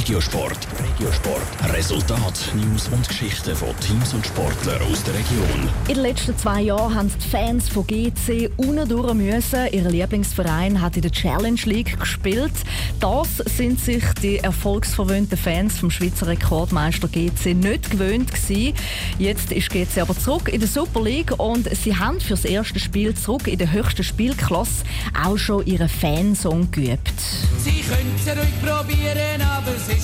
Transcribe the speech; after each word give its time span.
Regiosport. 0.00 0.66
Regiosport. 0.82 1.74
Resultat, 1.74 2.40
News 2.54 2.88
und 2.88 3.06
Geschichten 3.06 3.54
von 3.54 3.68
Teams 3.80 4.14
und 4.14 4.26
Sportlern 4.26 4.80
aus 4.90 5.04
der 5.04 5.12
Region. 5.12 5.68
In 5.88 5.94
den 5.94 6.02
letzten 6.02 6.38
zwei 6.38 6.62
Jahren 6.62 6.94
haben 6.94 7.12
die 7.22 7.28
Fans 7.28 7.68
von 7.68 7.86
GC 7.86 8.50
unten 8.56 9.16
müssen. 9.18 9.66
Ihr 9.70 9.90
Lieblingsverein 9.90 10.80
hat 10.80 10.96
in 10.96 11.02
der 11.02 11.12
Challenge 11.12 11.60
League 11.66 12.00
gespielt. 12.00 12.52
Das 12.98 13.36
sind 13.38 13.78
sich 13.78 14.02
die 14.22 14.38
erfolgsverwöhnten 14.38 15.36
Fans 15.36 15.78
vom 15.78 15.90
Schweizer 15.90 16.28
Rekordmeister 16.28 17.06
GC 17.06 17.54
nicht 17.54 17.90
gewöhnt 17.90 18.32
gewesen. 18.32 18.74
Jetzt 19.18 19.52
ist 19.52 19.68
GC 19.68 19.98
aber 20.00 20.18
zurück 20.18 20.48
in 20.48 20.60
der 20.60 20.68
Super 20.68 21.02
League 21.02 21.38
und 21.38 21.68
sie 21.76 21.94
haben 21.94 22.20
für 22.20 22.34
das 22.34 22.46
erste 22.46 22.80
Spiel 22.80 23.14
zurück 23.14 23.46
in 23.46 23.58
der 23.58 23.70
höchsten 23.70 24.02
Spielklasse 24.02 24.84
auch 25.22 25.36
schon 25.36 25.66
ihren 25.66 25.90
Fansong 25.90 26.70
geübt. 26.70 27.20
Sie 27.58 27.82
können 27.82 28.14
es 28.16 28.26
ruhig 28.26 28.62
probieren, 28.62 29.42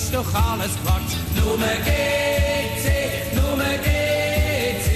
ist 0.07 0.15
doch 0.15 0.33
alles 0.33 0.71
Quatsch. 0.83 1.17
Nur 1.35 1.57
GC, 1.57 3.35
nur 3.35 3.57
GC, 3.83 4.89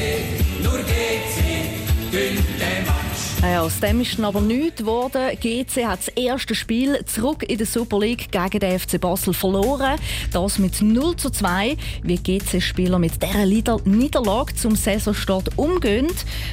nur 0.63 0.77
GC, 0.79 2.11
gönnt 2.11 2.59
Match. 2.59 3.41
Ja, 3.41 3.61
aus 3.61 3.79
dem 3.81 3.99
ist 3.99 4.17
aber 4.21 4.39
nichts 4.39 4.77
geworden. 4.77 5.37
GC 5.37 5.85
hat 5.85 5.99
das 5.99 6.07
erste 6.09 6.55
Spiel 6.55 7.03
zurück 7.05 7.43
in 7.45 7.57
der 7.57 7.67
Super 7.67 7.99
League 7.99 8.31
gegen 8.31 8.59
den 8.59 8.79
FC 8.79 9.01
Basel 9.01 9.33
verloren. 9.33 9.99
Das 10.31 10.59
mit 10.59 10.81
0 10.81 11.17
zu 11.17 11.29
2. 11.29 11.75
Wie 12.03 12.17
GC-Spieler 12.17 12.97
mit 12.97 13.21
dieser 13.21 13.79
Niederlage 13.83 14.55
zum 14.55 14.77
Saisonstart 14.77 15.57
umgehen, 15.57 16.07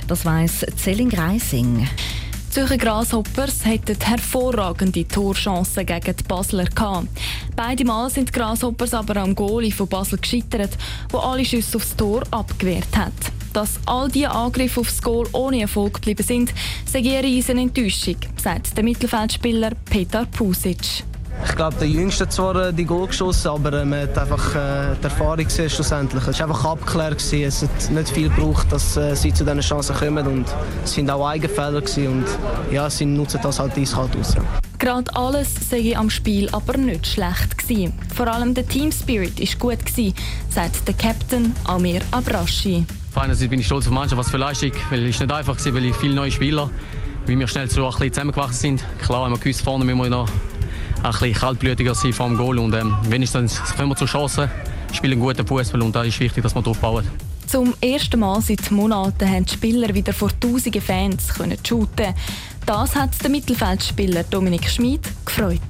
das 0.08 0.24
weiss 0.24 0.66
Zelling 0.76 1.10
Greising. 1.10 1.86
Zürcher 2.58 2.76
Grasshoppers 2.76 3.64
hatten 3.64 3.96
hervorragende 4.02 5.06
Torchancen 5.06 5.86
gegen 5.86 6.16
die 6.16 6.24
Basler 6.24 6.64
gehabt. 6.64 7.06
Beide 7.54 7.84
Mal 7.84 8.10
sind 8.10 8.30
die 8.30 8.32
Grasshoppers 8.32 8.94
aber 8.94 9.18
am 9.18 9.36
Goalie 9.36 9.70
von 9.70 9.86
Basel 9.86 10.18
gescheitert, 10.18 10.76
wo 11.10 11.18
alle 11.18 11.44
Schüsse 11.44 11.76
aufs 11.76 11.94
Tor 11.94 12.24
abgewehrt 12.32 12.96
hat. 12.96 13.12
Dass 13.52 13.78
all 13.86 14.08
diese 14.08 14.32
Angriffe 14.32 14.80
aufs 14.80 15.00
Goal 15.00 15.28
ohne 15.30 15.60
Erfolg 15.60 15.94
geblieben 15.94 16.24
sind, 16.24 16.52
sei 16.84 16.98
eine 16.98 17.60
Enttäuschung, 17.60 18.16
sagt 18.42 18.76
der 18.76 18.82
Mittelfeldspieler 18.82 19.70
Petar 19.88 20.26
Pusic. 20.26 21.04
Ich 21.44 21.54
glaube, 21.56 21.76
der 21.76 21.88
Jüngste 21.88 22.28
zwar 22.28 22.56
äh, 22.56 22.72
die 22.72 22.84
Goal 22.84 23.06
geschossen, 23.06 23.48
aber 23.48 23.72
äh, 23.72 23.84
man 23.84 24.02
hat 24.02 24.18
einfach 24.18 24.54
äh, 24.54 24.96
die 25.00 25.04
Erfahrung 25.04 25.44
gesehen 25.44 25.70
schlussendlich. 25.70 26.26
Es 26.26 26.38
war 26.38 26.48
einfach 26.48 26.64
abgeklärt. 26.64 27.18
Gewesen. 27.18 27.42
Es 27.42 27.62
hat 27.62 27.90
nicht 27.90 28.08
viel 28.10 28.28
gebraucht, 28.28 28.70
dass 28.70 28.96
äh, 28.96 29.14
sie 29.14 29.32
zu 29.32 29.44
diesen 29.44 29.60
Chancen 29.60 29.96
kommen. 29.96 30.26
Und 30.26 30.46
es 30.84 30.96
waren 30.96 31.10
auch 31.10 31.28
Eigenfehler. 31.28 31.80
Gewesen. 31.80 32.08
Und 32.08 32.26
ja, 32.72 32.88
sie 32.90 33.06
nutzen 33.06 33.40
das 33.42 33.58
halt 33.58 33.76
eiskalt 33.76 34.16
aus. 34.16 34.34
Gerade 34.78 35.14
alles 35.16 35.48
sei 35.70 35.96
am 35.96 36.08
Spiel 36.08 36.48
aber 36.52 36.76
nicht 36.76 37.06
schlecht 37.06 37.58
gewesen. 37.58 37.92
Vor 38.14 38.28
allem 38.28 38.54
der 38.54 38.66
Team 38.66 38.92
Spirit 38.92 39.40
ist 39.40 39.58
gut 39.58 39.84
gewesen, 39.84 40.14
sagt 40.50 40.86
der 40.86 40.94
Captain 40.94 41.52
Amir 41.64 42.00
Abrashi. 42.12 42.86
Auf 43.12 43.22
einer 43.22 43.34
Seite 43.34 43.48
bin 43.48 43.58
ich 43.58 43.66
stolz 43.66 43.86
auf 43.86 43.88
die 43.88 43.94
Mannschaft, 43.94 44.18
was 44.18 44.30
für 44.30 44.36
Leistung, 44.36 44.70
weil 44.90 45.04
es 45.06 45.18
nicht 45.18 45.32
einfach 45.32 45.58
war, 45.58 45.74
weil 45.74 45.84
ich 45.84 45.96
viele 45.96 46.14
neue 46.14 46.30
Spieler, 46.30 46.70
wie 47.26 47.36
wir 47.36 47.48
schnell 47.48 47.68
so 47.68 47.84
ein 47.84 47.90
bisschen 47.90 48.12
zusammengewachsen 48.12 48.78
sind. 48.78 48.84
Klar 49.02 49.24
haben 49.24 49.32
wir 49.32 49.38
gewusst, 49.38 49.62
vorne 49.62 49.84
müssen 49.84 49.98
wir 49.98 50.10
noch 50.10 50.28
ein 51.02 51.10
bisschen 51.10 51.34
kaltblütiger 51.34 51.94
sein 51.94 52.12
vor 52.12 52.26
dem 52.26 52.36
Goal 52.36 52.58
und 52.58 52.74
ähm, 52.74 52.96
wenigstens 53.08 53.60
kommen 53.76 53.90
wir 53.90 53.96
zur 53.96 54.06
Chance, 54.06 54.50
spielen 54.92 55.20
guten 55.20 55.46
Fußball 55.46 55.82
und 55.82 55.94
da 55.94 56.02
ist 56.02 56.18
wichtig, 56.20 56.42
dass 56.42 56.54
wir 56.54 56.62
drauf 56.62 56.78
bauen. 56.78 57.06
Zum 57.46 57.74
ersten 57.80 58.20
Mal 58.20 58.42
seit 58.42 58.70
Monaten 58.70 59.26
haben 59.26 59.46
die 59.46 59.54
Spieler 59.54 59.94
wieder 59.94 60.12
vor 60.12 60.30
tausenden 60.38 60.82
Fans 60.82 61.28
können 61.28 61.56
shooten. 61.66 62.14
Das 62.66 62.94
hat 62.94 63.10
der 63.22 63.30
Mittelfeldspieler 63.30 64.24
Dominik 64.24 64.68
Schmid 64.68 65.00
gefreut. 65.24 65.60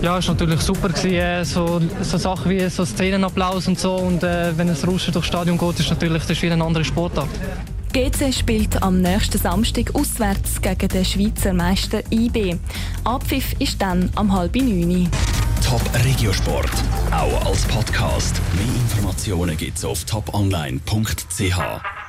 Ja, 0.00 0.18
es 0.18 0.28
war 0.28 0.34
natürlich 0.34 0.60
super. 0.60 0.88
Gewesen, 0.88 1.14
äh, 1.14 1.44
so, 1.44 1.80
so 2.02 2.18
Sachen 2.18 2.50
wie 2.50 2.68
so 2.68 2.84
Szenenapplaus 2.84 3.66
und 3.66 3.78
so. 3.78 3.96
Und 3.96 4.22
äh, 4.22 4.56
wenn 4.56 4.68
es 4.68 4.86
Rauschen 4.86 5.12
durchs 5.12 5.28
Stadion 5.28 5.58
geht, 5.58 5.80
ist 5.80 5.90
natürlich 5.90 6.22
das 6.22 6.30
ist 6.30 6.42
wie 6.42 6.50
eine 6.50 6.64
andere 6.64 6.84
Sportart. 6.84 7.28
GC 7.94 8.32
spielt 8.34 8.82
am 8.82 9.00
nächsten 9.00 9.38
Samstag 9.38 9.94
auswärts 9.94 10.60
gegen 10.60 10.88
den 10.88 11.04
Schweizer 11.04 11.52
Meister 11.52 12.00
IB. 12.10 12.56
Abpfiff 13.04 13.54
ist 13.60 13.80
dann 13.80 14.10
am 14.16 14.32
halb 14.32 14.56
neun. 14.56 15.08
Top 15.64 15.80
Regiosport. 16.04 16.72
Auch 17.12 17.46
als 17.46 17.64
Podcast. 17.66 18.40
Mehr 18.56 18.64
Informationen 18.64 19.56
gibt's 19.56 19.84
auf 19.84 20.02
toponline.ch. 20.06 22.03